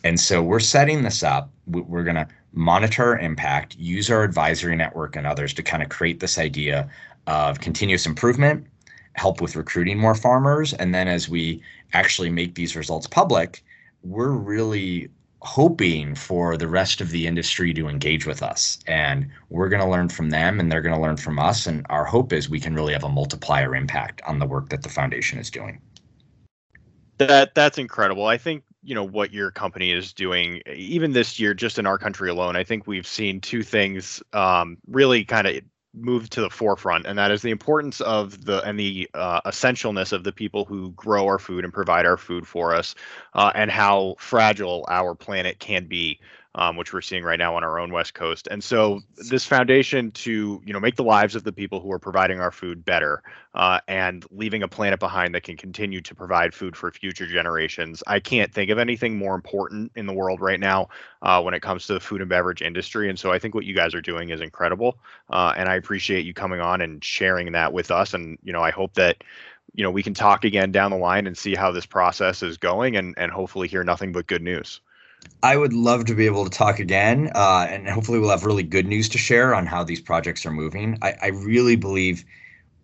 And 0.05 0.21
so 0.21 0.41
we're 0.41 0.61
setting 0.61 1.03
this 1.03 1.25
up. 1.25 1.51
We're 1.67 2.05
going 2.05 2.15
to 2.15 2.29
monitor 2.53 3.19
impact, 3.19 3.77
use 3.77 4.09
our 4.13 4.23
advisory 4.23 4.77
network 4.77 5.17
and 5.17 5.27
others 5.27 5.53
to 5.55 5.63
kind 5.65 5.83
of 5.83 5.89
create 5.89 6.21
this 6.21 6.39
idea 6.39 6.89
of 7.27 7.59
continuous 7.61 8.07
improvement, 8.07 8.65
help 9.15 9.41
with 9.41 9.57
recruiting 9.57 9.99
more 9.99 10.15
farmers. 10.15 10.73
And 10.75 10.95
then 10.95 11.09
as 11.09 11.29
we 11.29 11.63
actually 11.95 12.31
make 12.31 12.55
these 12.55 12.77
results 12.77 13.09
public, 13.09 13.65
we're 14.05 14.31
really 14.31 15.09
hoping 15.43 16.15
for 16.15 16.57
the 16.57 16.69
rest 16.69 17.01
of 17.01 17.11
the 17.11 17.27
industry 17.27 17.75
to 17.75 17.89
engage 17.89 18.25
with 18.25 18.41
us 18.43 18.79
and 18.87 19.27
we're 19.49 19.71
going 19.71 19.83
to 19.83 19.89
learn 19.89 20.09
from 20.09 20.29
them 20.29 20.61
and 20.61 20.71
they're 20.71 20.83
going 20.83 20.95
to 20.95 21.01
learn 21.01 21.17
from 21.17 21.39
us 21.39 21.67
and 21.67 21.87
our 21.89 22.05
hope 22.05 22.31
is 22.31 22.51
we 22.51 22.61
can 22.61 22.75
really 22.75 22.93
have 22.93 23.05
a 23.05 23.09
multiplier 23.09 23.75
impact 23.75 24.21
on 24.27 24.39
the 24.39 24.45
work 24.45 24.69
that 24.69 24.83
the 24.83 24.89
foundation 24.91 25.39
is 25.39 25.51
doing 25.51 25.81
that 27.21 27.55
that's 27.55 27.79
incredible. 27.79 28.27
I 28.27 28.39
think 28.39 28.65
you 28.83 28.95
know 28.95 29.05
what 29.05 29.33
your 29.33 29.51
company 29.51 29.93
is 29.93 30.13
doing 30.13 30.63
even 30.75 31.13
this 31.13 31.39
year 31.39 31.55
just 31.55 31.79
in 31.79 31.87
our 31.87 31.99
country 31.99 32.31
alone 32.31 32.57
i 32.57 32.65
think 32.65 32.87
we've 32.87 33.07
seen 33.07 33.41
two 33.41 33.63
things 33.63 34.23
um, 34.33 34.79
really 34.87 35.25
kind 35.25 35.47
of 35.47 35.61
move 35.93 36.31
to 36.31 36.41
the 36.41 36.49
forefront 36.49 37.05
and 37.05 37.19
that 37.19 37.31
is 37.31 37.43
the 37.43 37.51
importance 37.51 38.01
of 38.01 38.45
the 38.45 38.63
and 38.63 38.79
the 38.79 39.09
uh, 39.15 39.41
essentialness 39.43 40.13
of 40.13 40.23
the 40.25 40.33
people 40.33 40.65
who 40.65 40.93
grow 40.93 41.27
our 41.27 41.39
food 41.39 41.65
and 41.65 41.75
provide 41.75 42.07
our 42.07 42.17
food 42.17 42.47
for 42.47 42.75
us 42.75 42.95
uh, 43.35 43.51
and 43.55 43.71
how 43.71 44.15
fragile 44.19 44.87
our 44.89 45.15
planet 45.15 45.59
can 45.59 45.85
be 45.87 46.19
um, 46.57 46.77
which 46.77 46.93
we're 46.93 47.01
seeing 47.01 47.23
right 47.23 47.39
now 47.39 47.55
on 47.55 47.63
our 47.63 47.79
own 47.79 47.93
west 47.93 48.15
coast. 48.15 48.49
And 48.51 48.63
so 48.63 49.01
this 49.29 49.45
foundation 49.45 50.11
to 50.13 50.61
you 50.65 50.73
know 50.73 50.81
make 50.81 50.97
the 50.97 51.05
lives 51.05 51.37
of 51.37 51.45
the 51.45 51.53
people 51.53 51.81
who 51.81 51.93
are 51.93 51.99
providing 51.99 52.41
our 52.41 52.51
food 52.51 52.85
better 52.85 53.23
uh, 53.55 53.81
and 53.87 54.25
leaving 54.31 54.63
a 54.63 54.69
planet 54.69 54.99
behind 54.99 55.35
that 55.35 55.43
can 55.45 55.57
continue 55.57 56.01
to 56.01 56.15
provide 56.15 56.53
food 56.53 56.77
for 56.77 56.91
future 56.91 57.27
generations 57.27 58.03
i 58.07 58.19
can't 58.19 58.53
think 58.53 58.71
of 58.71 58.79
anything 58.79 59.17
more 59.17 59.35
important 59.35 59.91
in 59.97 60.07
the 60.07 60.13
world 60.13 60.41
right 60.41 60.61
now 60.61 60.89
uh, 61.23 61.41
when 61.41 61.55
it 61.55 61.63
comes 61.63 61.87
to 61.87 61.95
the 61.95 62.01
food 62.01 62.21
and 62.21 62.31
beverage 62.31 62.63
industry. 62.63 63.09
And 63.09 63.19
so 63.19 63.31
i 63.31 63.39
think 63.39 63.55
what 63.55 63.65
you 63.65 63.75
guys 63.75 63.95
are 63.95 64.03
doing 64.03 64.31
is 64.31 64.41
incredible 64.41 64.99
uh, 65.31 65.53
and 65.57 65.69
i 65.69 65.77
appreciate 65.77 66.25
you 66.25 66.35
coming 66.35 66.61
on 66.61 66.81
and 66.81 67.03
sharing 67.05 67.53
that 67.53 67.73
with 67.73 67.91
us. 67.91 68.15
And 68.15 68.39
you 68.43 68.53
know 68.53 68.63
i 68.63 68.71
hope 68.71 68.95
that 68.95 69.23
you 69.75 69.85
know 69.85 69.91
we 69.91 70.03
can 70.03 70.15
talk 70.15 70.45
again 70.45 70.73
down 70.73 70.91
the 70.91 70.97
line 70.97 71.27
and 71.29 71.39
see 71.39 71.55
how 71.55 71.71
this 71.71 71.87
process 71.87 72.43
is 72.43 72.57
going 72.57 72.97
and 72.97 73.15
and 73.17 73.31
hopefully 73.31 73.69
hear 73.69 73.85
nothing 73.85 74.11
but 74.11 74.27
good 74.27 74.43
news 74.43 74.81
I 75.43 75.57
would 75.57 75.73
love 75.73 76.05
to 76.07 76.15
be 76.15 76.27
able 76.27 76.45
to 76.45 76.51
talk 76.51 76.81
again, 76.81 77.31
uh, 77.35 77.67
and 77.69 77.89
hopefully 77.89 78.19
we'll 78.19 78.31
have 78.31 78.45
really 78.45 78.63
good 78.63 78.87
news 78.87 79.09
to 79.11 79.19
share 79.19 79.55
on 79.55 79.67
how 79.67 79.85
these 79.85 80.01
projects 80.01 80.45
are 80.45 80.51
moving. 80.51 80.99
I, 81.01 81.15
I 81.23 81.27
really 81.29 81.77
believe 81.77 82.25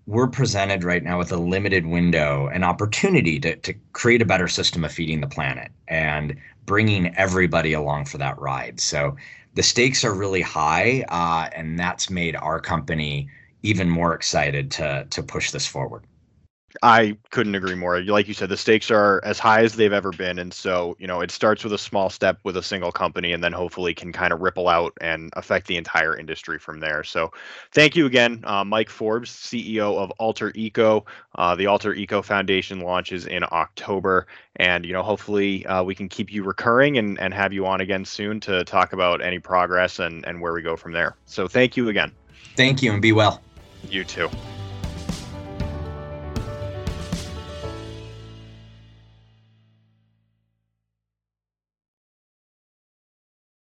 we're 0.06 0.28
presented 0.28 0.84
right 0.84 1.02
now 1.02 1.18
with 1.18 1.32
a 1.32 1.36
limited 1.36 1.84
window, 1.86 2.46
an 2.46 2.62
opportunity 2.62 3.40
to, 3.40 3.56
to 3.56 3.74
create 3.92 4.22
a 4.22 4.26
better 4.26 4.48
system 4.48 4.84
of 4.84 4.92
feeding 4.92 5.20
the 5.20 5.26
planet 5.26 5.70
and 5.88 6.36
bringing 6.64 7.14
everybody 7.16 7.72
along 7.72 8.06
for 8.06 8.18
that 8.18 8.38
ride. 8.38 8.80
So 8.80 9.16
the 9.54 9.62
stakes 9.62 10.04
are 10.04 10.14
really 10.14 10.42
high, 10.42 11.04
uh, 11.08 11.50
and 11.54 11.78
that's 11.78 12.08
made 12.08 12.36
our 12.36 12.60
company 12.60 13.28
even 13.62 13.90
more 13.90 14.14
excited 14.14 14.70
to 14.70 15.06
to 15.10 15.22
push 15.22 15.50
this 15.50 15.66
forward. 15.66 16.04
I 16.82 17.16
couldn't 17.30 17.54
agree 17.54 17.74
more. 17.74 18.00
Like 18.02 18.28
you 18.28 18.34
said, 18.34 18.48
the 18.48 18.56
stakes 18.56 18.90
are 18.90 19.20
as 19.24 19.38
high 19.38 19.62
as 19.62 19.76
they've 19.76 19.92
ever 19.92 20.10
been. 20.10 20.38
And 20.38 20.52
so, 20.52 20.96
you 20.98 21.06
know, 21.06 21.20
it 21.20 21.30
starts 21.30 21.64
with 21.64 21.72
a 21.72 21.78
small 21.78 22.10
step 22.10 22.38
with 22.44 22.56
a 22.56 22.62
single 22.62 22.92
company 22.92 23.32
and 23.32 23.42
then 23.42 23.52
hopefully 23.52 23.94
can 23.94 24.12
kind 24.12 24.32
of 24.32 24.40
ripple 24.40 24.68
out 24.68 24.92
and 25.00 25.30
affect 25.34 25.66
the 25.66 25.76
entire 25.76 26.16
industry 26.16 26.58
from 26.58 26.80
there. 26.80 27.04
So, 27.04 27.32
thank 27.72 27.96
you 27.96 28.06
again, 28.06 28.42
uh, 28.44 28.64
Mike 28.64 28.90
Forbes, 28.90 29.30
CEO 29.30 29.96
of 29.98 30.10
Alter 30.12 30.52
Eco. 30.54 31.04
Uh, 31.34 31.54
the 31.54 31.66
Alter 31.66 31.94
Eco 31.94 32.22
Foundation 32.22 32.80
launches 32.80 33.26
in 33.26 33.44
October. 33.52 34.26
And, 34.56 34.86
you 34.86 34.92
know, 34.92 35.02
hopefully 35.02 35.66
uh, 35.66 35.82
we 35.82 35.94
can 35.94 36.08
keep 36.08 36.32
you 36.32 36.42
recurring 36.42 36.98
and, 36.98 37.20
and 37.20 37.34
have 37.34 37.52
you 37.52 37.66
on 37.66 37.80
again 37.80 38.04
soon 38.04 38.40
to 38.40 38.64
talk 38.64 38.92
about 38.92 39.22
any 39.22 39.38
progress 39.38 39.98
and, 39.98 40.26
and 40.26 40.40
where 40.40 40.52
we 40.52 40.62
go 40.62 40.76
from 40.76 40.92
there. 40.92 41.16
So, 41.26 41.48
thank 41.48 41.76
you 41.76 41.88
again. 41.88 42.12
Thank 42.56 42.82
you 42.82 42.92
and 42.92 43.02
be 43.02 43.12
well. 43.12 43.42
You 43.90 44.04
too. 44.04 44.28